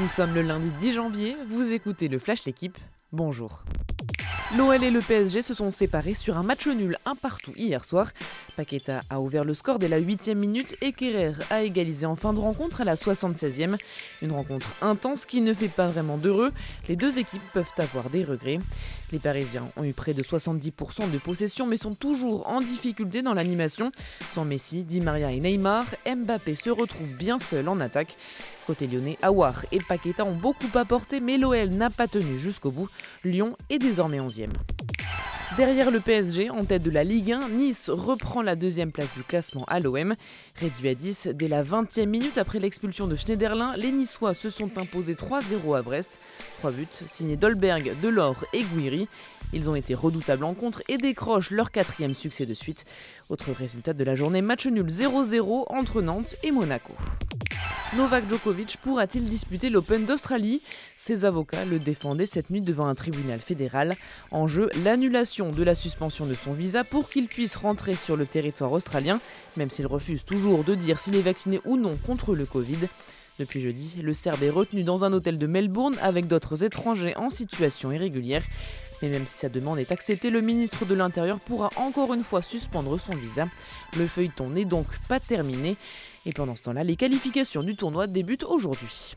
[0.00, 2.78] Nous sommes le lundi 10 janvier, vous écoutez le Flash L'équipe,
[3.12, 3.62] bonjour.
[4.56, 8.10] L'OL et le PSG se sont séparés sur un match nul un partout hier soir.
[8.56, 12.32] Paqueta a ouvert le score dès la 8 minute et Kerrer a égalisé en fin
[12.32, 13.76] de rencontre à la 76e.
[14.22, 16.52] Une rencontre intense qui ne fait pas vraiment d'heureux.
[16.88, 18.58] Les deux équipes peuvent avoir des regrets.
[19.12, 23.34] Les Parisiens ont eu près de 70% de possession mais sont toujours en difficulté dans
[23.34, 23.90] l'animation.
[24.30, 28.16] Sans Messi, Di Maria et Neymar, Mbappé se retrouve bien seul en attaque.
[28.66, 32.88] Côté lyonnais, Awar et Paqueta ont beaucoup apporté, mais l'OL n'a pas tenu jusqu'au bout.
[33.22, 34.48] Lyon est désormais 11e.
[35.56, 39.22] Derrière le PSG, en tête de la Ligue 1, Nice reprend la deuxième place du
[39.22, 40.16] classement à l'OM.
[40.58, 44.78] Réduit à 10 dès la 20e minute après l'expulsion de Schneiderlin, les Niçois se sont
[44.78, 46.18] imposés 3-0 à Brest.
[46.58, 49.06] Trois buts signés Dolberg, Delors et Guiri.
[49.52, 52.84] Ils ont été redoutables en contre et décrochent leur quatrième succès de suite.
[53.30, 56.94] Autre résultat de la journée, match nul 0-0 entre Nantes et Monaco.
[57.96, 60.60] Novak Djokovic pourra-t-il disputer l'Open d'Australie?
[60.96, 63.94] Ses avocats le défendaient cette nuit devant un tribunal fédéral.
[64.32, 68.26] En jeu, l'annulation de la suspension de son visa pour qu'il puisse rentrer sur le
[68.26, 69.20] territoire australien,
[69.56, 72.88] même s'il refuse toujours de dire s'il est vacciné ou non contre le Covid.
[73.38, 77.30] Depuis jeudi, le Serbe est retenu dans un hôtel de Melbourne avec d'autres étrangers en
[77.30, 78.42] situation irrégulière.
[79.02, 82.42] Mais même si sa demande est acceptée, le ministre de l'Intérieur pourra encore une fois
[82.42, 83.48] suspendre son visa.
[83.98, 85.76] Le feuilleton n'est donc pas terminé.
[86.26, 89.14] Et pendant ce temps-là, les qualifications du tournoi débutent aujourd'hui.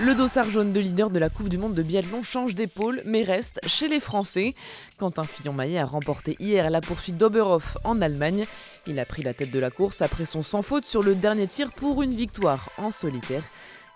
[0.00, 3.22] Le dossard jaune de leader de la Coupe du Monde de biathlon change d'épaule, mais
[3.22, 4.54] reste chez les Français.
[4.98, 8.44] Quentin Fillon-Maillet a remporté hier la poursuite d'Oberhof en Allemagne.
[8.88, 11.46] Il a pris la tête de la course après son sans faute sur le dernier
[11.46, 13.44] tir pour une victoire en solitaire.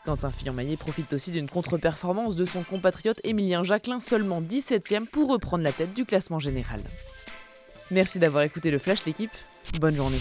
[0.05, 5.65] Quentin Fillon-Maillet profite aussi d'une contre-performance de son compatriote Émilien Jacquelin, seulement 17ème, pour reprendre
[5.65, 6.81] la tête du classement général.
[7.91, 9.33] Merci d'avoir écouté le Flash l'équipe.
[9.81, 10.19] Bonne journée.